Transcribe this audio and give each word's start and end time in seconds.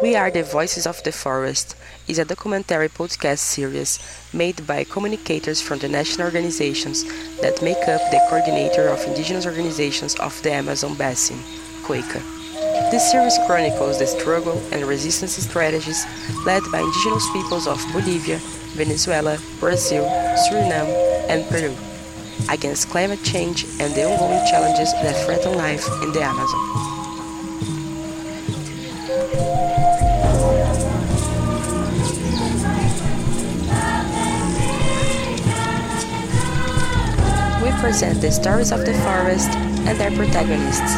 We 0.00 0.14
Are 0.14 0.30
the 0.30 0.44
Voices 0.44 0.86
of 0.86 1.02
the 1.02 1.10
Forest 1.10 1.74
is 2.06 2.20
a 2.20 2.24
documentary 2.24 2.88
podcast 2.88 3.38
series 3.38 3.98
made 4.32 4.64
by 4.64 4.84
communicators 4.84 5.60
from 5.60 5.80
the 5.80 5.88
national 5.88 6.26
organizations 6.26 7.02
that 7.40 7.60
make 7.62 7.82
up 7.88 8.00
the 8.12 8.24
coordinator 8.30 8.86
of 8.86 9.04
indigenous 9.04 9.44
organizations 9.44 10.14
of 10.20 10.40
the 10.44 10.52
Amazon 10.52 10.94
Basin, 10.94 11.38
COICA. 11.82 12.22
This 12.92 13.10
series 13.10 13.36
chronicles 13.44 13.98
the 13.98 14.06
struggle 14.06 14.62
and 14.70 14.86
resistance 14.86 15.32
strategies 15.32 16.06
led 16.46 16.62
by 16.70 16.78
indigenous 16.78 17.28
peoples 17.32 17.66
of 17.66 17.84
Bolivia, 17.92 18.38
Venezuela, 18.76 19.36
Brazil, 19.58 20.04
Suriname, 20.46 20.94
and 21.28 21.44
Peru 21.48 21.74
against 22.48 22.88
climate 22.88 23.24
change 23.24 23.64
and 23.80 23.92
the 23.96 24.04
ongoing 24.04 24.46
challenges 24.46 24.92
that 24.92 25.26
threaten 25.26 25.58
life 25.58 25.84
in 26.02 26.12
the 26.12 26.22
Amazon. 26.22 26.87
Present 37.88 38.20
the 38.20 38.30
stories 38.30 38.70
of 38.70 38.84
the 38.84 38.92
forest 39.00 39.48
and 39.88 39.98
their 39.98 40.10
protagonists. 40.10 40.92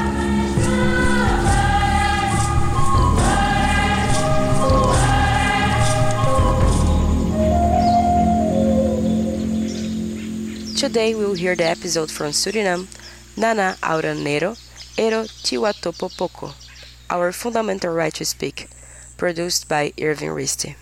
Today 10.80 11.14
we'll 11.14 11.34
hear 11.34 11.54
the 11.54 11.62
episode 11.62 12.10
from 12.10 12.32
Suriname, 12.32 12.88
Nana 13.36 13.76
Auranero, 13.84 14.58
Ero 14.98 15.22
Tiwatopopoko, 15.46 16.54
Our 17.08 17.30
Fundamental 17.30 17.94
Right 17.94 18.14
to 18.14 18.24
Speak, 18.24 18.68
produced 19.16 19.68
by 19.68 19.92
Irvin 20.02 20.30
Ristie. 20.30 20.74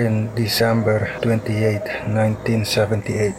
In 0.00 0.34
December 0.34 1.10
28, 1.22 1.82
1978. 2.10 3.34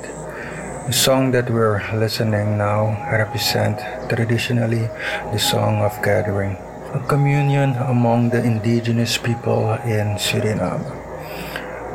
The 0.87 0.93
song 0.93 1.31
that 1.31 1.49
we're 1.49 1.81
listening 1.93 2.57
now 2.57 2.93
represent 3.11 3.79
traditionally 4.07 4.87
the 5.33 5.39
song 5.39 5.81
of 5.81 5.97
gathering, 6.03 6.55
a 6.93 7.03
communion 7.07 7.73
among 7.89 8.29
the 8.29 8.43
indigenous 8.43 9.17
people 9.17 9.73
in 9.83 10.15
Suriname. 10.15 10.85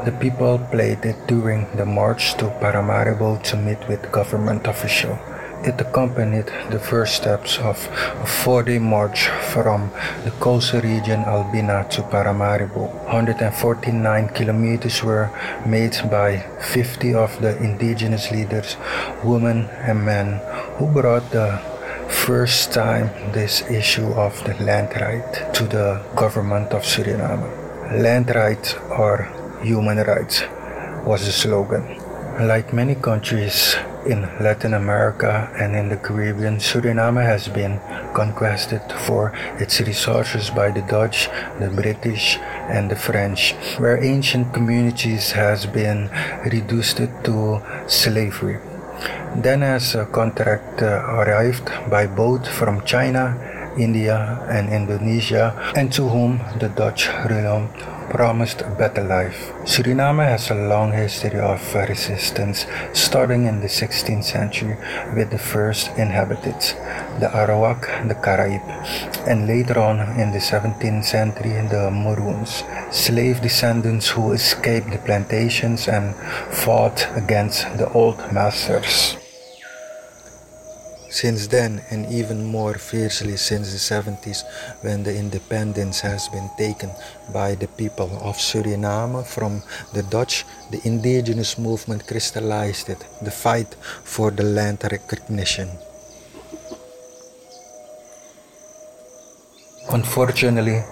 The 0.05 0.13
people 0.13 0.59
played 0.71 1.05
it 1.05 1.27
during 1.27 1.69
the 1.77 1.87
march 1.87 2.35
to 2.39 2.51
Paramaribo 2.61 3.43
to 3.45 3.57
meet 3.57 3.87
with 3.89 4.11
government 4.11 4.67
officials. 4.67 5.19
It 5.63 5.79
accompanied 5.79 6.47
the 6.71 6.79
first 6.79 7.17
steps 7.17 7.59
of 7.59 7.77
a 8.23 8.27
four-day 8.27 8.79
march 8.79 9.29
from 9.53 9.91
the 10.25 10.31
coastal 10.41 10.81
region 10.81 11.21
Albina 11.21 11.87
to 11.91 12.01
Paramaribo. 12.03 12.89
149 13.05 14.29
kilometers 14.31 15.03
were 15.03 15.29
made 15.67 16.01
by 16.11 16.39
50 16.61 17.13
of 17.13 17.39
the 17.43 17.59
indigenous 17.59 18.31
leaders, 18.31 18.79
women 19.23 19.69
and 19.85 20.03
men, 20.03 20.41
who 20.79 20.87
brought 20.87 21.31
the 21.31 21.61
first 22.09 22.73
time 22.73 23.11
this 23.33 23.61
issue 23.71 24.09
of 24.15 24.43
the 24.45 24.55
land 24.65 24.89
right 24.99 25.55
to 25.55 25.65
the 25.65 26.01
government 26.17 26.73
of 26.73 26.85
Suriname. 26.85 27.45
Land 28.03 28.35
rights 28.35 28.77
or 28.97 29.29
human 29.63 29.99
rights 29.99 30.43
was 31.05 31.27
the 31.27 31.33
slogan. 31.33 32.01
Like 32.41 32.73
many 32.73 32.95
countries 32.95 33.77
in 34.07 34.23
Latin 34.41 34.75
America 34.75 35.51
and 35.59 35.77
in 35.77 35.89
the 35.89 35.97
Caribbean, 35.97 36.57
Suriname 36.57 37.25
has 37.25 37.49
been 37.49 37.81
conquered 38.15 38.83
for 39.07 39.33
its 39.59 39.81
resources 39.81 40.51
by 40.51 40.71
the 40.71 40.83
Dutch, 40.83 41.29
the 41.59 41.69
British, 41.69 42.39
and 42.69 42.91
the 42.91 42.97
French, 42.97 43.53
where 43.79 44.03
ancient 44.03 44.53
communities 44.55 45.33
has 45.33 45.67
been 45.67 46.11
reduced 46.45 46.97
to 46.97 47.63
slavery. 47.87 48.59
Then 49.37 49.63
as 49.63 49.95
a 49.95 50.07
contract 50.07 50.83
uh, 50.83 51.05
arrived 51.07 51.71
by 51.89 52.07
boat 52.07 52.47
from 52.47 52.85
China, 52.85 53.39
India, 53.79 54.45
and 54.49 54.69
Indonesia, 54.69 55.55
and 55.77 55.93
to 55.93 56.09
whom 56.09 56.41
the 56.59 56.69
Dutch 56.69 57.09
realm 57.29 57.71
promised 58.11 58.61
a 58.61 58.71
better 58.71 59.03
life. 59.03 59.53
Suriname 59.65 60.27
has 60.27 60.51
a 60.51 60.55
long 60.55 60.93
history 60.93 61.39
of 61.39 61.63
resistance, 61.75 62.67
starting 62.93 63.47
in 63.47 63.61
the 63.61 63.69
16th 63.69 64.25
century 64.25 64.77
with 65.15 65.31
the 65.31 65.39
first 65.39 65.89
inhabitants, 65.97 66.73
the 67.21 67.31
Arawak, 67.33 68.09
the 68.09 68.17
Karaib, 68.17 68.67
and 69.27 69.47
later 69.47 69.79
on 69.79 70.01
in 70.21 70.33
the 70.33 70.39
17th 70.39 71.05
century 71.05 71.53
the 71.69 71.91
Maroons, 71.91 72.65
slave 72.91 73.41
descendants 73.41 74.09
who 74.09 74.33
escaped 74.33 74.91
the 74.91 74.99
plantations 74.99 75.87
and 75.87 76.15
fought 76.51 77.07
against 77.17 77.63
the 77.79 77.89
old 77.93 78.19
masters. 78.33 79.20
Since 81.11 81.49
then, 81.49 81.83
and 81.91 82.07
even 82.07 82.45
more 82.45 82.75
fiercely 82.75 83.37
since 83.37 83.73
the 83.73 83.95
70s, 83.95 84.45
when 84.83 85.03
the 85.03 85.15
independence 85.15 86.01
has 86.01 86.29
been 86.29 86.49
taken 86.57 86.91
by 87.33 87.57
the 87.57 87.67
people 87.67 88.11
of 88.23 88.37
Suriname 88.37 89.27
from 89.27 89.63
the 89.93 90.05
Dutch, 90.05 90.45
the 90.71 90.81
indigenous 90.85 91.59
movement 91.59 92.07
crystallized 92.07 92.89
it, 92.89 93.05
the 93.23 93.31
fight 93.33 93.75
for 94.05 94.31
the 94.31 94.45
land 94.45 94.79
recognition. 94.85 95.69
Unfortunately, 99.91 100.85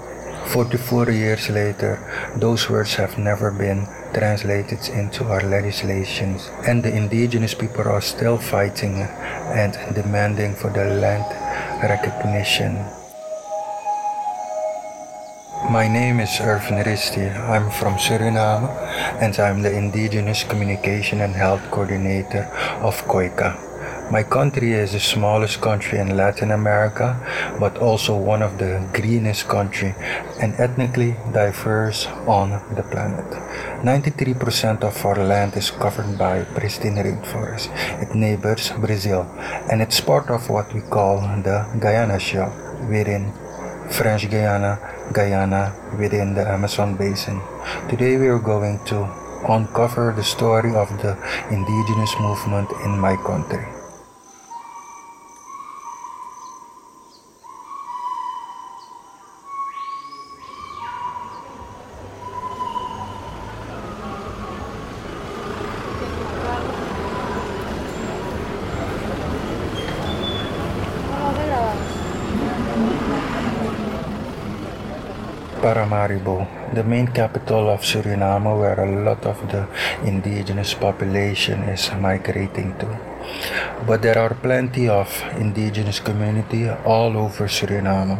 44 0.48 1.10
years 1.12 1.50
later, 1.50 2.00
those 2.36 2.70
words 2.70 2.94
have 2.94 3.18
never 3.18 3.50
been 3.50 3.84
translated 4.14 4.80
into 4.88 5.24
our 5.24 5.42
legislations, 5.44 6.48
and 6.66 6.82
the 6.82 6.88
indigenous 6.88 7.52
people 7.52 7.84
are 7.84 8.00
still 8.00 8.38
fighting 8.38 9.04
and 9.52 9.76
demanding 9.94 10.54
for 10.54 10.70
their 10.70 10.88
land 10.88 11.28
recognition. 11.84 12.80
My 15.68 15.86
name 15.86 16.20
is 16.20 16.40
Irvin 16.40 16.80
Ristie. 16.80 17.28
I'm 17.28 17.68
from 17.70 18.00
Suriname 18.00 18.72
and 19.20 19.38
I'm 19.38 19.60
the 19.60 19.76
Indigenous 19.76 20.44
Communication 20.44 21.20
and 21.20 21.34
Health 21.34 21.60
Coordinator 21.70 22.48
of 22.80 22.96
COICA. 23.04 23.67
My 24.10 24.22
country 24.22 24.72
is 24.72 24.92
the 24.92 25.00
smallest 25.00 25.60
country 25.60 25.98
in 25.98 26.16
Latin 26.16 26.50
America, 26.50 27.20
but 27.60 27.76
also 27.76 28.16
one 28.16 28.40
of 28.40 28.56
the 28.56 28.80
greenest 28.94 29.48
country 29.48 29.94
and 30.40 30.54
ethnically 30.56 31.14
diverse 31.30 32.06
on 32.26 32.56
the 32.74 32.82
planet. 32.84 33.28
93% 33.84 34.82
of 34.82 35.04
our 35.04 35.22
land 35.22 35.58
is 35.58 35.70
covered 35.70 36.16
by 36.16 36.44
pristine 36.56 36.96
rainforest. 36.96 37.68
It 38.00 38.14
neighbors 38.14 38.72
Brazil 38.80 39.28
and 39.70 39.82
it's 39.82 40.00
part 40.00 40.30
of 40.30 40.48
what 40.48 40.72
we 40.72 40.80
call 40.80 41.20
the 41.44 41.68
Guiana 41.78 42.18
Shield 42.18 42.56
within 42.88 43.30
French 43.90 44.30
Guiana, 44.30 44.80
Guyana 45.12 45.76
within 45.98 46.32
the 46.32 46.48
Amazon 46.48 46.96
basin. 46.96 47.42
Today 47.90 48.16
we 48.16 48.28
are 48.28 48.40
going 48.40 48.80
to 48.86 49.04
uncover 49.46 50.14
the 50.16 50.24
story 50.24 50.74
of 50.74 50.88
the 51.02 51.12
indigenous 51.52 52.16
movement 52.18 52.72
in 52.86 52.98
my 52.98 53.14
country. 53.16 53.77
Paramaribo, 75.68 76.48
the 76.72 76.82
main 76.82 77.08
capital 77.08 77.68
of 77.68 77.82
Suriname 77.82 78.58
where 78.58 78.80
a 78.80 79.04
lot 79.04 79.26
of 79.26 79.36
the 79.52 79.68
indigenous 80.02 80.72
population 80.72 81.64
is 81.64 81.92
migrating 81.92 82.72
to. 82.78 82.88
But 83.86 84.00
there 84.00 84.16
are 84.16 84.32
plenty 84.32 84.88
of 84.88 85.12
indigenous 85.36 86.00
community 86.00 86.70
all 86.70 87.18
over 87.18 87.48
Suriname, 87.48 88.16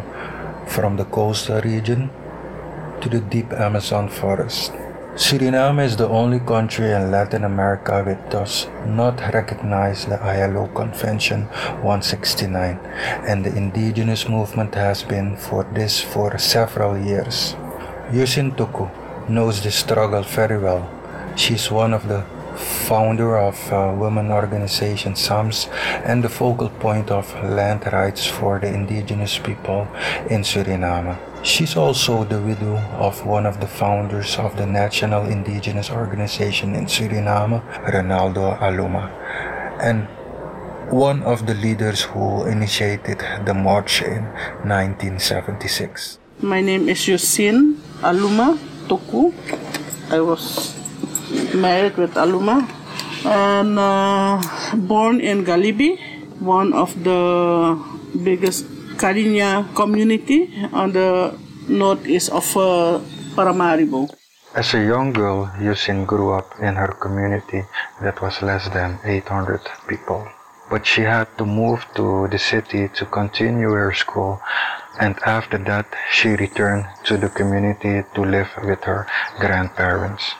from 0.69 0.99
the 0.99 1.07
coastal 1.07 1.63
region 1.63 2.11
to 3.01 3.09
the 3.09 3.21
deep 3.21 3.51
Amazon 3.55 4.11
forest. 4.11 4.73
Suriname 5.19 5.85
is 5.85 5.97
the 5.97 6.09
only 6.09 6.39
country 6.39 6.93
in 6.93 7.11
Latin 7.11 7.43
America 7.43 8.05
which 8.05 8.31
does 8.31 8.69
not 8.87 9.19
recognize 9.35 10.07
the 10.07 10.15
ILO 10.23 10.69
Convention 10.69 11.43
169, 11.83 12.79
and 13.27 13.45
the 13.45 13.53
indigenous 13.57 14.29
movement 14.29 14.77
has 14.77 15.03
been 15.03 15.37
for 15.37 15.65
this 15.75 16.01
for 16.01 16.39
several 16.39 16.97
years. 16.97 17.57
Josien 18.13 18.53
Tokoe, 18.53 18.89
knows 19.29 19.61
the 19.61 19.73
struggle 19.73 20.23
very 20.23 20.57
well. 20.57 20.89
She's 21.35 21.69
one 21.69 21.95
of 21.95 22.07
the 22.07 22.23
founder 22.87 23.39
of 23.39 23.73
uh, 23.73 23.93
women 23.99 24.31
organization 24.31 25.17
SAMS 25.17 25.69
and 26.05 26.23
the 26.23 26.29
focal 26.29 26.69
point 26.69 27.11
of 27.11 27.27
land 27.43 27.93
rights 27.93 28.25
for 28.25 28.61
the 28.61 28.73
indigenous 28.73 29.37
people 29.37 29.89
in 30.31 30.43
Suriname. 30.43 31.19
She's 31.43 31.77
also 31.77 32.25
the 32.25 32.41
widow 32.41 32.77
of 32.99 33.25
one 33.25 33.47
of 33.47 33.61
the 33.61 33.67
founders 33.67 34.37
of 34.39 34.57
the 34.57 34.67
National 34.67 35.25
Indigenous 35.27 35.91
Organization 35.91 36.75
in 36.75 36.87
Suriname, 36.87 37.63
Ronaldo 37.87 38.59
Aluma, 38.59 39.11
and 39.81 40.09
one 40.91 41.23
of 41.23 41.47
the 41.47 41.55
leaders 41.55 42.03
who 42.03 42.45
initiated 42.45 43.23
the 43.45 43.55
march 43.55 44.03
in 44.03 44.25
1976. 44.67 46.19
My 46.43 46.61
name 46.61 46.89
is 46.89 47.05
Josien 47.07 47.79
Aluma 48.03 48.59
Tokoe. 48.89 49.33
I 50.11 50.21
was 50.21 50.75
married 51.55 51.97
with 51.97 52.15
Aluma 52.15 52.67
and 53.25 53.79
uh, 53.79 54.41
born 54.77 55.21
in 55.21 55.45
Galibi, 55.45 55.99
one 56.41 56.73
of 56.73 56.95
the 57.05 57.79
biggest 58.25 58.67
Karinya 58.99 59.63
community 59.79 60.51
on 60.73 60.91
the 60.93 61.39
northeast 61.69 62.31
of 62.35 62.45
uh, 62.57 62.99
Paramaribo. 63.39 64.11
As 64.55 64.75
a 64.75 64.83
young 64.83 65.13
girl, 65.13 65.47
Josien 65.63 66.05
grew 66.05 66.33
up 66.33 66.51
in 66.59 66.75
her 66.75 66.89
community 66.99 67.63
that 68.03 68.21
was 68.21 68.43
less 68.43 68.69
than 68.71 68.99
800 69.05 69.61
people. 69.87 70.27
But 70.69 70.85
she 70.85 71.03
had 71.03 71.29
to 71.39 71.47
move 71.47 71.87
to 71.95 72.27
the 72.27 72.39
city 72.39 72.89
to 72.99 73.07
continue 73.07 73.71
her 73.71 73.95
school, 73.95 74.41
and 74.99 75.15
after 75.25 75.59
that, 75.59 75.87
she 76.11 76.31
returned 76.31 76.87
to 77.05 77.17
the 77.17 77.29
community 77.29 78.03
to 78.15 78.21
live 78.21 78.51
with 78.65 78.83
her 78.83 79.07
grandparents. 79.39 80.35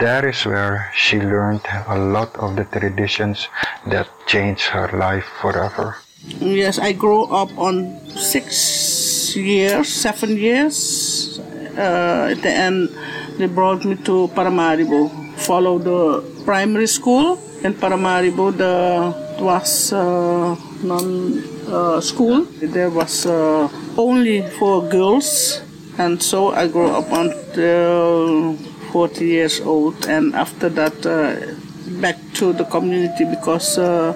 That 0.00 0.24
is 0.24 0.44
where 0.44 0.92
she 0.94 1.18
learned 1.18 1.64
a 1.88 1.98
lot 1.98 2.36
of 2.36 2.56
the 2.56 2.64
traditions 2.64 3.48
that 3.86 4.08
changed 4.26 4.68
her 4.76 4.88
life 4.92 5.24
forever. 5.40 5.96
Yes, 6.22 6.78
I 6.78 6.92
grew 6.92 7.24
up 7.24 7.50
on 7.58 7.98
six 8.14 9.34
years, 9.34 9.88
seven 9.88 10.36
years. 10.36 11.40
Uh, 11.76 12.30
at 12.30 12.42
the 12.42 12.50
end, 12.50 12.90
they 13.38 13.46
brought 13.46 13.84
me 13.84 13.96
to 14.06 14.28
Paramaribo. 14.30 15.10
Follow 15.42 15.78
the 15.78 16.22
primary 16.44 16.86
school 16.86 17.38
in 17.64 17.74
Paramaribo. 17.74 18.56
The 18.56 19.42
was 19.42 19.92
uh, 19.92 20.54
non 20.84 21.42
uh, 21.66 22.00
school. 22.00 22.44
There 22.62 22.90
was 22.90 23.26
uh, 23.26 23.68
only 23.98 24.42
for 24.58 24.86
girls, 24.88 25.60
and 25.98 26.22
so 26.22 26.54
I 26.54 26.68
grew 26.68 26.86
up 26.86 27.10
until 27.10 28.54
40 28.94 29.26
years 29.26 29.60
old. 29.60 30.06
And 30.06 30.36
after 30.36 30.68
that, 30.68 30.94
uh, 31.02 31.58
back 32.00 32.18
to 32.34 32.52
the 32.52 32.64
community 32.64 33.24
because 33.24 33.76
uh, 33.78 34.14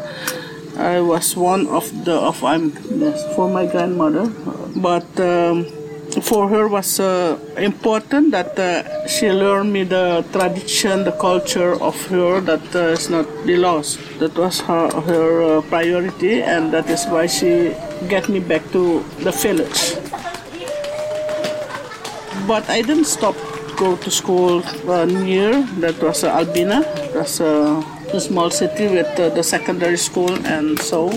I 0.78 1.00
was 1.00 1.37
one 1.37 1.67
of 1.69 1.88
the 2.05 2.12
of 2.12 2.44
I'm 2.44 2.70
for 3.34 3.49
my 3.49 3.67
grandmother, 3.67 4.28
but 4.76 5.08
um, 5.19 5.64
for 6.20 6.49
her 6.49 6.69
was 6.69 7.00
uh, 7.00 7.38
important 7.56 8.31
that 8.32 8.58
uh, 8.58 9.06
she 9.06 9.31
learned 9.31 9.73
me 9.73 9.84
the 9.84 10.25
tradition, 10.32 11.05
the 11.05 11.12
culture 11.12 11.81
of 11.81 11.96
her 12.08 12.40
that 12.40 12.75
uh, 12.75 12.93
is 12.93 13.08
not 13.08 13.26
be 13.46 13.56
lost. 13.56 13.99
That 14.19 14.37
was 14.37 14.61
her 14.61 14.90
her 15.08 15.58
uh, 15.58 15.62
priority, 15.62 16.43
and 16.43 16.73
that 16.73 16.90
is 16.90 17.06
why 17.06 17.26
she 17.26 17.75
get 18.08 18.28
me 18.28 18.40
back 18.40 18.62
to 18.73 19.05
the 19.25 19.32
village. 19.32 19.96
But 22.46 22.69
I 22.69 22.82
didn't 22.82 23.06
stop 23.06 23.34
go 23.76 23.96
to 23.96 24.11
school 24.11 24.62
uh, 24.88 25.05
near. 25.05 25.62
That 25.81 26.02
was 26.02 26.25
uh, 26.25 26.37
Albina. 26.37 26.81
That's 27.12 27.40
a 28.14 28.20
small 28.20 28.50
city 28.50 28.88
with 28.88 29.18
uh, 29.18 29.28
the 29.30 29.42
secondary 29.42 29.98
school, 29.98 30.32
and 30.46 30.78
so 30.78 31.10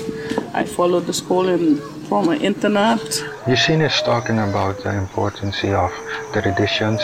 I 0.54 0.66
followed 0.66 1.06
the 1.06 1.14
school 1.14 1.48
in 1.50 1.78
from 2.10 2.30
an 2.30 2.40
internat. 2.40 3.06
Josien 3.46 3.82
is 3.82 4.02
talking 4.02 4.40
about 4.40 4.82
the 4.84 4.94
importance 4.98 5.64
of 5.64 5.92
traditions 6.34 7.02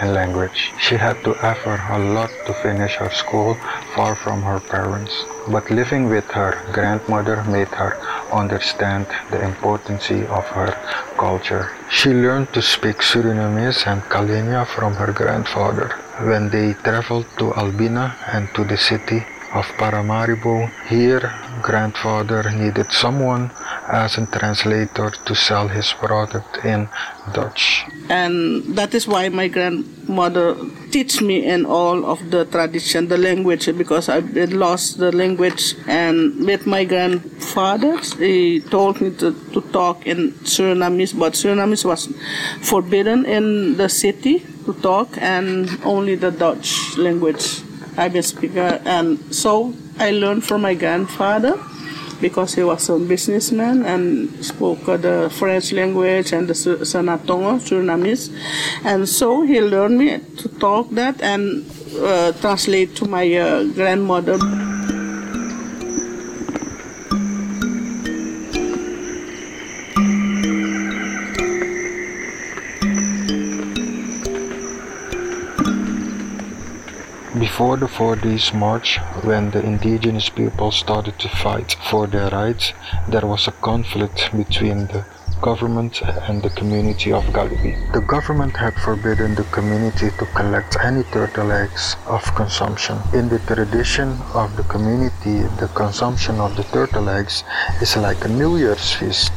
and 0.00 0.14
language. 0.14 0.72
She 0.80 0.96
had 0.96 1.22
to 1.24 1.34
effort 1.44 1.80
a 1.90 1.98
lot 1.98 2.30
to 2.46 2.52
finish 2.54 2.94
her 2.96 3.10
school 3.10 3.54
far 3.94 4.16
from 4.16 4.42
her 4.42 4.60
parents, 4.60 5.12
but 5.48 5.70
living 5.70 6.08
with 6.08 6.24
her 6.32 6.58
grandmother 6.72 7.44
made 7.44 7.68
her 7.68 7.96
understand 8.32 9.06
the 9.30 9.40
importance 9.44 10.10
of 10.10 10.44
her 10.58 10.72
culture. 11.16 11.70
She 11.90 12.10
learned 12.10 12.52
to 12.54 12.62
speak 12.62 12.98
Surinamese 12.98 13.86
and 13.86 14.02
Kalenia 14.02 14.66
from 14.66 14.94
her 14.94 15.12
grandfather. 15.12 15.98
When 16.20 16.50
they 16.50 16.74
traveled 16.74 17.26
to 17.38 17.54
Albina 17.54 18.16
and 18.26 18.50
to 18.54 18.64
the 18.64 18.76
city 18.76 19.22
of 19.54 19.64
Paramaribo, 19.78 20.66
here 20.90 21.22
grandfather 21.62 22.50
needed 22.50 22.90
someone 22.90 23.52
as 23.86 24.18
a 24.18 24.26
translator 24.26 25.10
to 25.10 25.34
sell 25.34 25.68
his 25.68 25.92
product 25.92 26.64
in 26.64 26.88
Dutch. 27.32 27.84
And 28.10 28.64
that 28.76 28.94
is 28.94 29.06
why 29.06 29.28
my 29.28 29.46
grandmother 29.46 30.56
teach 30.90 31.22
me 31.22 31.46
in 31.46 31.64
all 31.64 32.04
of 32.04 32.30
the 32.30 32.44
tradition, 32.46 33.06
the 33.06 33.16
language, 33.16 33.66
because 33.78 34.08
I 34.08 34.18
lost 34.18 34.98
the 34.98 35.12
language. 35.12 35.76
And 35.86 36.44
with 36.44 36.66
my 36.66 36.84
grandfather, 36.84 37.96
he 38.18 38.60
told 38.60 39.00
me 39.00 39.10
to, 39.22 39.32
to 39.54 39.60
talk 39.72 40.04
in 40.04 40.32
Surinamese, 40.42 41.16
but 41.16 41.34
Surinamese 41.34 41.84
was 41.84 42.12
forbidden 42.60 43.24
in 43.24 43.76
the 43.76 43.88
city 43.88 44.44
to 44.68 44.74
talk, 44.82 45.08
and 45.16 45.70
only 45.84 46.14
the 46.14 46.30
Dutch 46.30 46.98
language 46.98 47.62
I've 47.96 48.14
a 48.14 48.22
speaker 48.22 48.80
And 48.84 49.18
so 49.34 49.74
I 49.98 50.10
learned 50.12 50.44
from 50.44 50.62
my 50.62 50.74
grandfather 50.74 51.58
because 52.20 52.54
he 52.54 52.62
was 52.62 52.88
a 52.88 52.98
businessman 52.98 53.84
and 53.84 54.44
spoke 54.44 54.88
uh, 54.88 54.96
the 54.96 55.30
French 55.38 55.72
language 55.72 56.32
and 56.32 56.46
the 56.46 56.54
Sranantongo, 56.54 57.58
Surinamese. 57.58 58.30
And 58.84 59.08
so 59.08 59.42
he 59.42 59.60
learned 59.60 59.98
me 59.98 60.18
to 60.36 60.48
talk 60.60 60.90
that 60.90 61.20
and 61.22 61.64
uh, 61.98 62.32
translate 62.40 62.94
to 62.96 63.06
my 63.06 63.26
uh, 63.34 63.64
grandmother. 63.64 64.38
Before 77.58 77.76
the 77.76 77.88
Four 77.88 78.14
Days 78.14 78.54
March, 78.54 78.98
when 79.24 79.50
the 79.50 79.60
indigenous 79.60 80.28
people 80.28 80.70
started 80.70 81.18
to 81.18 81.28
fight 81.28 81.74
for 81.90 82.06
their 82.06 82.30
rights, 82.30 82.72
there 83.08 83.26
was 83.26 83.48
a 83.48 83.50
conflict 83.50 84.30
between 84.36 84.86
the 84.86 85.04
government 85.42 86.00
and 86.28 86.40
the 86.40 86.50
community 86.50 87.10
of 87.12 87.24
Galibi. 87.34 87.74
The 87.92 88.00
government 88.02 88.56
had 88.56 88.74
forbidden 88.74 89.34
the 89.34 89.42
community 89.50 90.10
to 90.20 90.26
collect 90.36 90.76
any 90.84 91.02
turtle 91.02 91.50
eggs 91.50 91.96
of 92.06 92.22
consumption. 92.36 92.98
In 93.12 93.28
the 93.28 93.40
tradition 93.40 94.16
of 94.34 94.56
the 94.56 94.62
community, 94.62 95.42
the 95.58 95.68
consumption 95.74 96.38
of 96.38 96.54
the 96.54 96.62
turtle 96.62 97.08
eggs 97.08 97.42
is 97.82 97.96
like 97.96 98.24
a 98.24 98.28
New 98.28 98.56
Year's 98.56 98.92
feast 98.92 99.32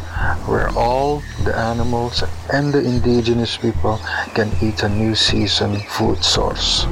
where 0.45 0.69
all 0.77 1.23
the 1.43 1.57
animals 1.57 2.23
and 2.53 2.71
the 2.71 2.85
indigenous 2.85 3.57
people 3.57 3.99
can 4.35 4.51
eat 4.61 4.83
a 4.83 4.89
new 4.89 5.15
season 5.15 5.79
food 5.89 6.23
source. 6.23 6.85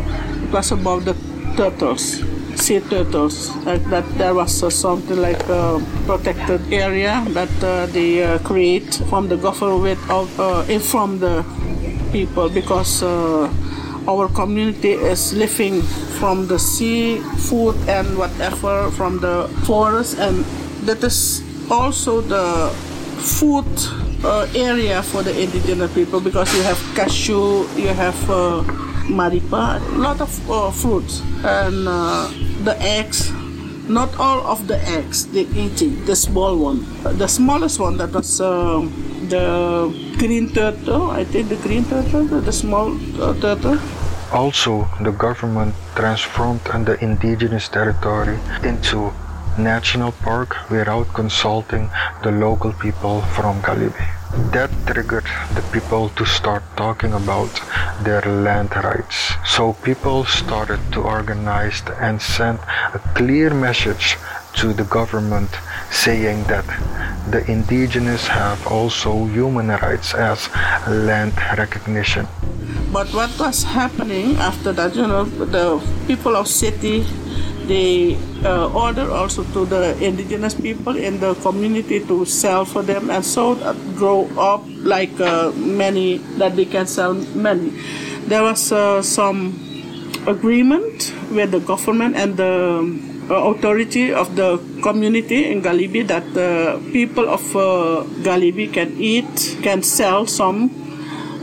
It 0.50 0.54
was 0.54 0.72
about 0.72 1.06
the 1.06 1.16
turtles, 1.56 2.24
sea 2.56 2.80
turtles. 2.80 3.56
Like 3.68 3.84
that, 3.92 4.04
there 4.18 4.34
was 4.34 4.64
uh, 4.64 4.72
something 4.72 5.22
like 5.22 5.38
a 5.48 5.80
protected 6.08 6.74
area 6.74 7.24
that 7.38 7.54
uh, 7.64 7.86
they 7.86 8.24
uh, 8.24 8.40
create 8.40 8.96
from 9.10 9.28
the 9.30 9.38
government 9.38 10.00
of 10.10 10.26
uh, 10.40 10.64
from 10.80 11.20
the 11.20 11.46
people 12.12 12.50
because 12.50 13.04
uh, 13.04 13.46
our 14.08 14.28
community 14.30 14.94
is 14.94 15.34
living 15.38 15.84
from 16.18 16.48
the 16.48 16.58
sea 16.58 17.20
food 17.46 17.76
and 17.88 18.18
whatever 18.18 18.90
from 18.98 19.20
the 19.20 19.48
forest 19.70 20.18
and 20.18 20.44
that 20.90 21.04
is 21.04 21.44
also 21.70 22.22
the 22.22 22.74
food 23.22 23.70
uh, 24.26 24.50
area 24.56 25.04
for 25.04 25.22
the 25.22 25.40
indigenous 25.40 25.94
people 25.94 26.20
because 26.20 26.52
you 26.56 26.64
have 26.64 26.80
cashew, 26.96 27.68
you 27.78 27.94
have 27.94 28.18
uh, 28.32 28.64
maripa, 29.10 29.82
a 29.82 29.98
lot 29.98 30.22
of 30.22 30.32
uh, 30.50 30.72
fruits, 30.72 31.22
and 31.44 31.88
uh, 31.88 32.30
the 32.64 32.76
eggs. 32.80 33.32
Not 33.90 34.14
all 34.20 34.46
of 34.46 34.68
the 34.68 34.78
eggs 34.88 35.26
they 35.26 35.48
eat 35.58 35.82
it, 35.82 36.06
the 36.06 36.16
small 36.16 36.56
one. 36.58 36.86
The 37.18 37.28
smallest 37.28 37.80
one 37.80 37.98
that 37.98 38.12
was 38.14 38.40
uh, 38.40 38.86
the 39.30 39.90
green 40.20 40.54
turtle, 40.54 41.10
I 41.10 41.24
think 41.24 41.50
the 41.50 41.56
green 41.56 41.86
turtle, 41.86 42.26
the 42.26 42.52
small 42.54 42.94
uh, 43.20 43.34
turtle. 43.42 43.80
Also, 44.32 44.88
the 45.02 45.10
government 45.12 45.74
transformed 45.96 46.62
the 46.86 46.98
indigenous 47.02 47.68
territory 47.68 48.38
into 48.64 49.12
national 49.58 50.12
park 50.12 50.70
without 50.70 51.08
consulting 51.16 51.90
the 52.22 52.32
local 52.32 52.72
people 52.74 53.22
from 53.34 53.60
Galibi. 53.62 54.19
That 54.54 54.70
triggered 54.86 55.26
the 55.56 55.64
people 55.74 56.10
to 56.10 56.26
start 56.26 56.64
talking 56.78 57.14
about 57.14 57.50
their 58.04 58.22
land 58.22 58.76
rights. 58.76 59.34
So 59.46 59.74
people 59.74 60.26
started 60.26 60.80
to 60.94 61.02
organize 61.02 61.82
and 62.00 62.22
send 62.22 62.60
a 62.94 63.00
clear 63.16 63.54
message 63.54 64.18
to 64.58 64.74
the 64.74 64.84
government 64.84 65.50
saying 65.92 66.44
that 66.44 66.66
the 67.32 67.44
indigenous 67.50 68.28
have 68.28 68.66
also 68.68 69.26
human 69.26 69.68
rights 69.70 70.14
as 70.14 70.50
land 70.88 71.34
recognition. 71.58 72.28
But 72.94 73.14
what 73.14 73.30
was 73.40 73.64
happening 73.64 74.36
after 74.38 74.72
that, 74.74 74.96
you 74.96 75.08
know, 75.08 75.24
the 75.26 75.82
people 76.08 76.36
of 76.36 76.48
city, 76.48 77.06
they 77.70 78.18
uh, 78.44 78.74
order 78.74 79.06
also 79.14 79.46
to 79.54 79.64
the 79.66 79.94
indigenous 80.04 80.56
people 80.58 80.98
in 80.98 81.20
the 81.22 81.36
community 81.46 82.02
to 82.10 82.26
sell 82.26 82.66
for 82.66 82.82
them 82.82 83.10
and 83.14 83.24
so 83.24 83.54
grow 83.96 84.26
up 84.42 84.66
like 84.82 85.14
uh, 85.22 85.52
many 85.54 86.18
that 86.42 86.56
they 86.58 86.66
can 86.66 86.88
sell 86.88 87.14
many. 87.38 87.70
There 88.26 88.42
was 88.42 88.72
uh, 88.74 89.02
some 89.06 89.54
agreement 90.26 91.14
with 91.30 91.52
the 91.52 91.60
government 91.62 92.16
and 92.18 92.36
the 92.38 92.82
uh, 93.30 93.54
authority 93.54 94.12
of 94.12 94.36
the 94.36 94.58
community 94.82 95.52
in 95.52 95.62
Galibi 95.62 96.02
that 96.08 96.26
the 96.34 96.82
people 96.92 97.30
of 97.30 97.46
uh, 97.56 98.02
Galibi 98.26 98.74
can 98.74 98.98
eat, 98.98 99.30
can 99.62 99.84
sell 99.84 100.26
some 100.26 100.74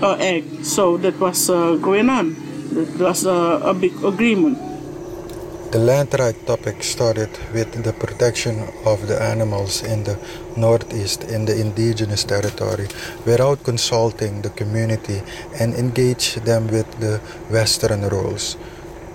uh, 0.03 0.19
egg. 0.19 0.65
So 0.65 0.97
that 0.99 1.15
was 1.21 1.47
going 1.47 2.11
on. 2.11 2.35
That 2.75 2.99
was 2.99 3.25
a 3.25 3.73
big 3.79 3.95
agreement. 4.03 4.66
The 5.73 5.81
land 5.81 6.15
right 6.17 6.47
topic 6.47 6.85
started 6.85 7.29
with 7.53 7.83
the 7.83 7.93
protection 7.93 8.69
of 8.85 9.09
the 9.09 9.21
animals 9.21 9.83
in 9.83 10.05
the 10.05 10.17
northeast 10.57 11.25
in 11.25 11.45
the 11.45 11.61
indigenous 11.61 12.23
territory 12.23 12.87
without 13.27 13.65
consulting 13.65 14.43
the 14.43 14.51
community 14.51 15.23
and 15.59 15.75
engage 15.75 16.37
them 16.37 16.69
with 16.69 16.87
the 17.01 17.19
western 17.51 18.09
rules. 18.09 18.57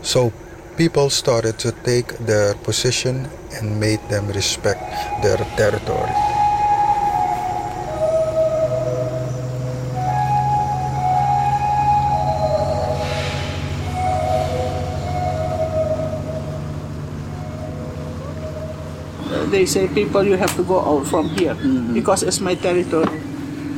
So 0.02 0.34
people 0.76 1.10
started 1.10 1.58
to 1.60 1.72
take 1.72 2.18
their 2.18 2.54
position 2.56 3.30
and 3.54 3.80
made 3.80 4.02
them 4.10 4.28
respect 4.28 4.84
their 5.24 5.38
territory. 5.56 6.31
They 19.52 19.66
say, 19.66 19.88
people, 19.92 20.24
you 20.24 20.38
have 20.40 20.56
to 20.56 20.64
go 20.64 20.80
out 20.80 21.06
from 21.08 21.28
here 21.36 21.54
mm-hmm. 21.56 21.94
because 21.94 22.24
it's 22.24 22.40
my 22.40 22.56
territory. 22.56 23.20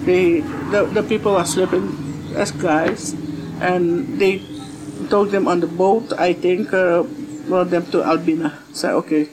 They, 0.05 0.41
the, 0.69 0.85
the 0.85 1.01
people 1.01 1.35
are 1.35 1.45
sleeping 1.45 1.89
as 2.35 2.51
guys 2.51 3.13
and 3.59 4.19
they 4.21 4.45
took 5.09 5.31
them 5.31 5.47
on 5.47 5.59
the 5.59 5.67
boat, 5.67 6.13
I 6.13 6.33
think, 6.33 6.73
uh, 6.73 7.03
brought 7.47 7.71
them 7.71 7.85
to 7.91 8.03
Albina. 8.03 8.59
Said, 8.71 8.93
okay, 9.01 9.29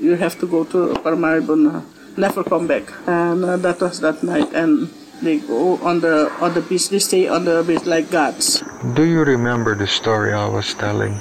you 0.00 0.16
have 0.16 0.38
to 0.40 0.46
go 0.46 0.64
to 0.64 0.94
Paramaribo, 1.06 1.84
never 2.16 2.42
come 2.42 2.66
back. 2.66 2.90
And 3.06 3.44
uh, 3.44 3.56
that 3.58 3.80
was 3.80 4.00
that 4.00 4.22
night. 4.22 4.52
And 4.52 4.90
they 5.22 5.38
go 5.38 5.78
on 5.78 6.00
the 6.00 6.32
on 6.40 6.54
the 6.54 6.62
beach. 6.62 6.88
They 6.88 6.98
stay 6.98 7.28
on 7.28 7.44
the 7.44 7.62
beach 7.62 7.84
like 7.84 8.10
gods. 8.10 8.64
Do 8.94 9.04
you 9.04 9.20
remember 9.22 9.76
the 9.76 9.86
story 9.86 10.32
I 10.32 10.48
was 10.48 10.74
telling 10.74 11.20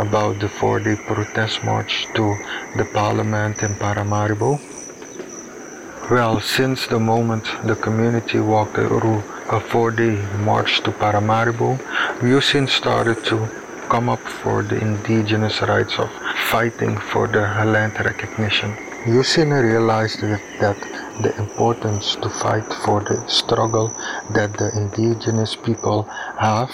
about 0.00 0.38
the 0.40 0.48
four-day 0.48 0.96
protest 1.06 1.62
march 1.62 2.06
to 2.14 2.34
the 2.76 2.86
parliament 2.92 3.62
in 3.62 3.72
Paramaribo? 3.74 4.58
Well, 6.10 6.40
since 6.40 6.86
the 6.86 6.98
moment 6.98 7.44
the 7.64 7.76
community 7.76 8.40
walked 8.40 8.76
through 8.76 9.22
a 9.50 9.60
four-day 9.60 10.16
march 10.38 10.80
to 10.84 10.90
Paramaribo, 10.90 11.78
Josien 12.20 12.66
started 12.66 13.24
to 13.26 13.36
come 13.88 14.08
up 14.08 14.20
for 14.20 14.62
the 14.62 14.78
indigenous 14.80 15.60
rights 15.62 15.98
of 15.98 16.10
fighting 16.50 16.96
for 16.96 17.26
the 17.26 17.42
land 17.74 17.94
recognition. 18.04 18.70
Josien 19.06 19.50
realized 19.50 20.20
that 20.20 20.78
the 21.22 21.32
importance 21.38 22.16
to 22.16 22.28
fight 22.28 22.64
for 22.84 23.00
the 23.00 23.18
struggle 23.28 23.88
that 24.34 24.56
the 24.58 24.70
indigenous 24.76 25.54
people 25.56 26.02
have, 26.38 26.70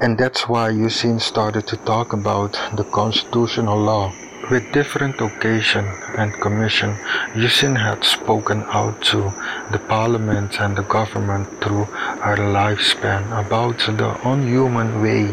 and 0.00 0.18
that's 0.18 0.48
why 0.48 0.72
Josien 0.72 1.20
started 1.20 1.66
to 1.68 1.76
talk 1.78 2.12
about 2.12 2.52
the 2.76 2.84
constitutional 2.84 3.78
law 3.78 4.12
with 4.50 4.72
different 4.72 5.20
occasion 5.20 5.84
and 6.18 6.32
commission, 6.40 6.96
Josien 7.36 7.76
had 7.76 8.02
spoken 8.02 8.64
out 8.66 9.00
to 9.02 9.30
the 9.70 9.78
parliament 9.78 10.60
and 10.60 10.76
the 10.76 10.82
government 10.82 11.46
through 11.62 11.84
her 11.84 12.36
lifespan 12.36 13.22
about 13.46 13.78
the 13.78 14.10
unhuman 14.28 15.02
way 15.02 15.26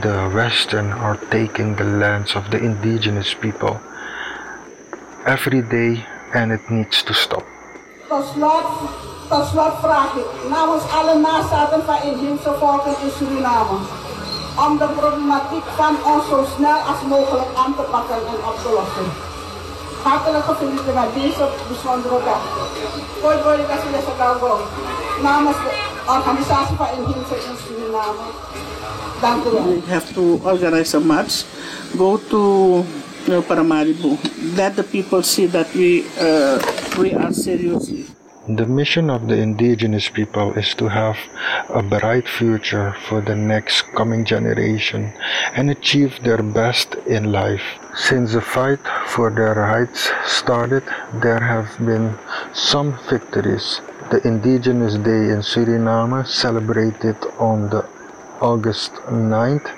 the 0.00 0.30
Western 0.34 0.86
are 0.92 1.18
taking 1.30 1.76
the 1.76 1.84
lands 1.84 2.34
of 2.34 2.50
the 2.50 2.58
indigenous 2.58 3.34
people 3.34 3.78
every 5.26 5.60
day 5.60 6.06
and 6.34 6.50
it 6.50 6.70
needs 6.70 7.02
to 7.02 7.12
stop. 7.12 7.44
Tot 8.08 8.24
slot, 8.34 8.66
tot 9.28 9.44
slot 9.50 9.74
vraag 9.82 10.10
ik 10.22 10.30
namens 10.50 10.82
alle 10.98 11.14
nazaten 11.18 11.82
van 11.84 12.02
inheemse 12.10 12.52
volken 12.60 12.94
in 13.02 13.10
Suriname 13.16 13.78
om 14.66 14.78
de 14.78 14.88
problematiek 15.00 15.66
van 15.76 15.94
ons 16.12 16.24
zo 16.28 16.44
snel 16.56 16.78
als 16.90 17.00
mogelijk 17.08 17.50
aan 17.62 17.74
te 17.78 17.84
pakken 17.90 18.20
en 18.32 18.38
op 18.50 18.56
te 18.62 18.70
lossen. 18.76 19.08
Hartelijk 20.02 20.44
gefeliciteerd 20.44 20.94
met 20.94 21.14
deze 21.14 21.44
bijzondere 21.68 22.18
dag. 22.28 22.42
Als 23.22 23.82
namens 25.22 25.56
de 25.56 25.72
organisatie 26.16 26.76
van 26.76 26.88
inheemse 26.96 27.36
in 27.48 27.56
Suriname. 27.64 28.24
Dank 29.20 29.44
u 29.44 29.50
wel. 29.50 29.62
We 29.62 29.92
have 29.92 30.12
to 30.12 30.40
organize 30.42 30.96
a 30.96 31.00
march, 31.00 31.44
go 31.96 32.20
to 32.28 32.84
uh, 33.28 33.42
Paramaribo, 33.42 34.18
let 34.56 34.76
the 34.76 34.84
people 34.84 35.22
see 35.22 35.46
that 35.46 35.72
we, 35.74 36.06
uh, 36.18 36.60
we 36.98 37.14
are 37.14 37.32
seriously 37.32 38.06
the 38.48 38.64
mission 38.64 39.10
of 39.10 39.26
the 39.26 39.34
indigenous 39.34 40.08
people 40.08 40.52
is 40.54 40.72
to 40.74 40.86
have 40.86 41.18
a 41.68 41.82
bright 41.82 42.28
future 42.28 42.94
for 43.08 43.20
the 43.20 43.34
next 43.34 43.82
coming 43.96 44.24
generation 44.24 45.12
and 45.52 45.68
achieve 45.68 46.22
their 46.22 46.42
best 46.44 46.94
in 47.06 47.32
life. 47.32 47.64
Since 47.96 48.34
the 48.34 48.40
fight 48.40 48.78
for 49.08 49.30
their 49.30 49.54
rights 49.54 50.12
started, 50.24 50.84
there 51.14 51.40
have 51.40 51.76
been 51.84 52.16
some 52.52 52.96
victories. 53.10 53.80
The 54.12 54.24
Indigenous 54.24 54.94
Day 54.94 55.34
in 55.34 55.42
Suriname, 55.42 56.24
celebrated 56.24 57.16
on 57.40 57.68
the 57.70 57.84
August 58.40 58.92
9th, 59.10 59.68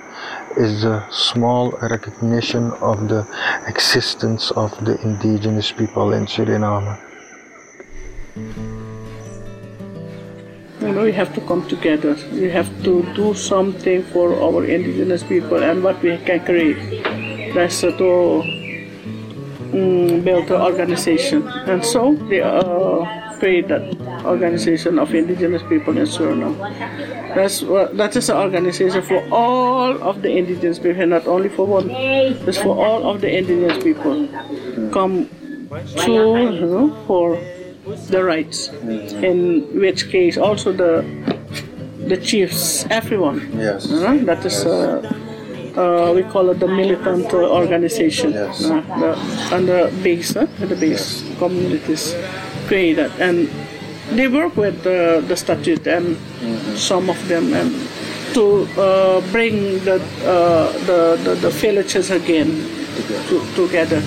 is 0.59 0.83
the 0.83 1.09
small 1.11 1.71
recognition 1.81 2.73
of 2.83 3.09
the 3.09 3.27
existence 3.67 4.51
of 4.53 4.71
the 4.85 5.01
indigenous 5.03 5.71
people 5.71 6.13
in 6.13 6.27
Suriname. 6.27 6.99
You 10.81 10.93
know, 10.93 11.05
we 11.05 11.13
have 11.13 11.35
to 11.35 11.41
come 11.43 11.67
together. 11.69 12.17
We 12.33 12.51
have 12.51 12.69
to 12.85 13.03
do 13.15 13.35
something 13.35 14.03
for 14.03 14.35
our 14.41 14.65
indigenous 14.65 15.23
people 15.23 15.63
and 15.63 15.83
what 15.83 16.03
we 16.03 16.19
can 16.19 16.45
create. 16.45 17.05
That's 17.55 17.81
to 17.81 18.43
um, 19.73 20.21
build 20.23 20.51
an 20.51 20.61
organization. 20.61 21.47
And 21.67 21.85
so 21.85 22.15
they 22.29 22.43
uh, 22.43 23.28
create 23.39 23.69
that 23.69 23.83
organization 24.25 24.99
of 24.99 25.15
indigenous 25.15 25.63
people 25.63 25.97
in 25.97 26.05
Suriname. 26.05 26.57
That's 27.35 27.63
what, 27.63 27.97
that 27.97 28.17
is 28.17 28.29
an 28.31 28.37
organization 28.37 29.03
for 29.03 29.23
all 29.31 30.03
of 30.03 30.23
the 30.23 30.31
indigenous 30.37 30.79
people, 30.79 31.07
not 31.07 31.27
only 31.27 31.49
for 31.49 31.67
one. 31.67 31.91
It's 31.91 32.59
for 32.59 32.77
all 32.77 33.11
of 33.11 33.21
the 33.21 33.37
indigenous 33.37 33.83
people. 33.83 34.29
Come 34.91 35.29
to 36.05 36.13
you 36.13 36.67
know, 36.67 37.05
for 37.07 37.37
the 38.11 38.25
rights. 38.25 38.69
In 38.69 39.81
which 39.81 40.11
case, 40.11 40.37
also 40.37 40.73
the 40.73 41.05
the 42.09 42.17
chiefs, 42.17 42.87
everyone. 42.91 43.51
Yes. 43.59 43.91
Uh, 43.91 44.17
that 44.25 44.45
is. 44.45 44.65
Uh, 44.65 45.03
uh, 45.77 46.13
we 46.13 46.25
call 46.25 46.51
it 46.51 46.59
the 46.59 46.67
militant 46.67 47.33
uh, 47.33 47.37
organization. 47.37 48.33
Yes. 48.33 48.65
Uh, 48.65 48.81
the, 48.99 49.55
and 49.55 49.69
the 49.69 49.93
base, 50.03 50.33
the 50.33 50.77
base 50.81 51.23
yes. 51.23 51.39
communities 51.39 52.15
create 52.69 52.95
that, 52.95 53.11
and 53.19 53.49
they 54.17 54.29
work 54.29 54.57
with 54.57 54.83
the, 54.85 55.25
the 55.27 55.37
statute 55.37 55.87
and 55.87 56.17
mm-hmm. 56.17 56.77
some 56.77 57.11
of 57.11 57.19
them 57.29 57.53
and 57.53 57.73
to 58.35 58.69
uh, 58.81 59.21
bring 59.33 59.83
the, 59.85 59.99
the, 60.87 61.19
the, 61.25 61.35
the 61.35 61.51
villages 61.51 62.11
again 62.11 62.49
to, 63.29 63.41
together 63.57 64.03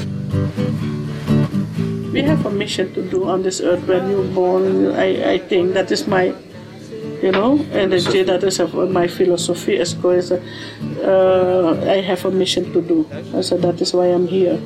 we 2.12 2.22
have 2.22 2.46
a 2.46 2.50
mission 2.52 2.94
to 2.94 3.02
do 3.10 3.28
on 3.28 3.42
this 3.42 3.62
earth 3.62 3.88
when 3.88 4.10
you're 4.10 4.28
born. 4.36 4.92
I, 4.92 5.34
I 5.34 5.38
think 5.40 5.74
that 5.74 5.92
is 5.92 6.08
my, 6.08 6.36
you 7.24 7.32
know, 7.32 7.66
energy, 7.72 8.24
that 8.24 8.44
is 8.44 8.60
my 8.74 9.08
philosophy 9.08 9.78
as 9.78 9.94
goes. 9.94 10.32
Uh, 10.32 11.86
I 11.88 12.02
have 12.02 12.26
a 12.26 12.32
mission 12.32 12.72
to 12.74 12.82
do. 12.82 13.08
So 13.42 13.58
that 13.58 13.80
is 13.82 13.94
why 13.94 14.08
I'm 14.08 14.28
here. 14.28 14.60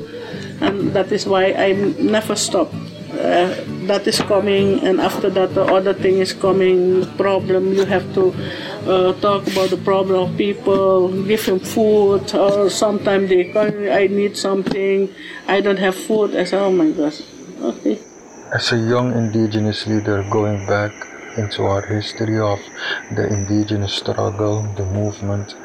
And 0.60 0.94
that 0.94 1.12
is 1.12 1.28
why 1.28 1.54
I 1.54 1.74
never 2.00 2.36
stop. 2.36 2.74
Uh, 3.14 3.54
that 3.88 4.08
is 4.08 4.22
coming, 4.22 4.84
and 4.84 5.00
after 5.00 5.30
that, 5.30 5.54
the 5.54 5.64
other 5.64 5.94
thing 5.94 6.20
is 6.20 6.34
coming. 6.34 7.06
Problem 7.18 7.74
you 7.74 7.86
have 7.86 8.06
to 8.14 8.34
uh, 8.86 9.14
talk 9.22 9.48
about 9.48 9.70
the 9.70 9.82
problem 9.84 10.30
of 10.30 10.38
people, 10.38 11.10
give 11.24 11.46
them 11.46 11.60
food, 11.60 12.34
or 12.36 12.70
sometimes 12.70 13.30
they 13.30 13.52
call 13.52 13.68
I 13.92 14.08
need 14.08 14.38
something, 14.38 15.10
I 15.48 15.62
don't 15.62 15.80
have 15.80 15.96
food. 15.96 16.36
I 16.36 16.44
say, 16.44 16.58
oh 16.58 16.72
my 16.72 16.92
gosh, 16.92 17.22
okay. 17.62 18.00
As 18.54 18.72
a 18.72 18.78
young 18.78 19.12
indigenous 19.14 19.88
leader 19.88 20.24
going 20.32 20.66
back 20.68 20.92
into 21.38 21.64
our 21.64 21.82
history 21.86 22.40
of 22.40 22.60
the 23.16 23.28
indigenous 23.28 23.94
struggle, 23.94 24.64
the 24.78 24.86
movement, 24.86 25.56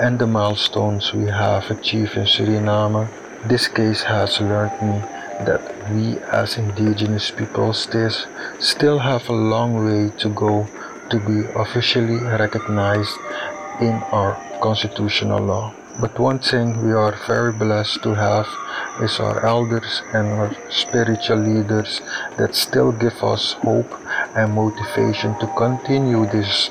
and 0.00 0.18
the 0.18 0.26
milestones 0.26 1.12
we 1.12 1.26
have 1.26 1.70
achieved 1.70 2.16
in 2.16 2.24
Suriname, 2.24 3.08
this 3.48 3.68
case 3.68 4.02
has 4.02 4.40
learned 4.40 4.72
me 4.80 4.98
that 5.44 5.69
we 5.94 6.18
as 6.24 6.56
indigenous 6.56 7.30
people 7.30 7.72
still, 7.72 8.10
still 8.58 8.98
have 8.98 9.28
a 9.28 9.32
long 9.32 9.84
way 9.84 10.10
to 10.18 10.28
go 10.30 10.66
to 11.10 11.18
be 11.20 11.48
officially 11.56 12.18
recognized 12.24 13.16
in 13.80 13.94
our 14.12 14.34
constitutional 14.62 15.40
law. 15.40 15.74
But 16.00 16.18
one 16.18 16.38
thing 16.38 16.82
we 16.84 16.92
are 16.92 17.14
very 17.26 17.52
blessed 17.52 18.02
to 18.04 18.14
have 18.14 18.48
is 19.02 19.18
our 19.20 19.44
elders 19.44 20.02
and 20.14 20.28
our 20.28 20.56
spiritual 20.70 21.38
leaders 21.38 22.00
that 22.38 22.54
still 22.54 22.92
give 22.92 23.22
us 23.22 23.52
hope 23.60 23.92
and 24.36 24.54
motivation 24.54 25.38
to 25.40 25.46
continue 25.58 26.26
this 26.26 26.70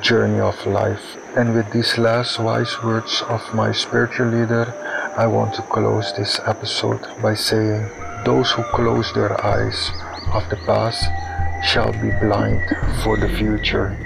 journey 0.00 0.40
of 0.40 0.66
life. 0.66 1.16
And 1.36 1.54
with 1.54 1.70
these 1.72 1.98
last 1.98 2.38
wise 2.38 2.82
words 2.82 3.22
of 3.28 3.42
my 3.54 3.72
spiritual 3.72 4.28
leader, 4.28 4.72
I 5.16 5.26
want 5.26 5.54
to 5.54 5.62
close 5.62 6.12
this 6.16 6.40
episode 6.44 7.00
by 7.22 7.34
saying, 7.34 7.88
Those 8.24 8.50
who 8.52 8.62
close 8.72 9.12
their 9.12 9.32
eyes 9.44 9.90
of 10.32 10.48
the 10.48 10.56
past 10.64 11.04
shall 11.62 11.92
be 11.92 12.10
blind 12.22 12.60
for 13.02 13.18
the 13.18 13.28
future. 13.28 13.96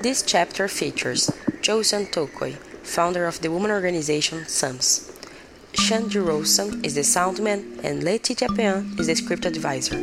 This 0.00 0.22
chapter 0.22 0.68
features 0.68 1.30
Josien 1.60 2.06
Tokoe, 2.06 2.56
founder 2.82 3.26
of 3.26 3.42
the 3.42 3.50
woman 3.50 3.70
organization 3.70 4.46
SAMS. 4.46 5.12
Sean 5.74 6.08
Rosen 6.08 6.82
is 6.82 6.94
the 6.94 7.02
soundman 7.02 7.84
and 7.84 8.02
Letitia 8.02 8.48
Pean 8.56 8.96
is 8.98 9.06
the 9.06 9.16
script 9.16 9.44
advisor. 9.44 10.00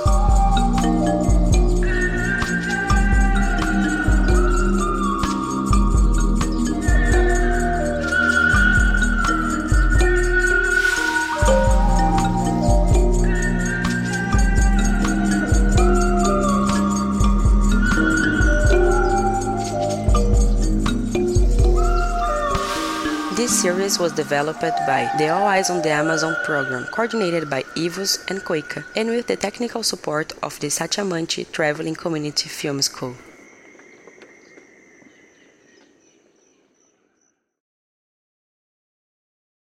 This 23.91 23.99
was 23.99 24.13
developed 24.13 24.61
by 24.61 25.11
the 25.19 25.31
All 25.31 25.49
Eyes 25.49 25.69
on 25.69 25.83
the 25.83 25.91
Amazon 25.91 26.37
program, 26.45 26.85
coordinated 26.93 27.51
by 27.51 27.65
Ivos 27.75 28.25
and 28.31 28.39
COICA, 28.39 28.85
and 28.95 29.09
with 29.09 29.27
the 29.27 29.35
technical 29.35 29.83
support 29.83 30.33
of 30.45 30.61
the 30.61 30.71
Sacha 30.71 31.01
Manchi 31.01 31.51
Traveling 31.51 31.97
Community 31.97 32.49
Film 32.49 32.83
School. 32.83 33.17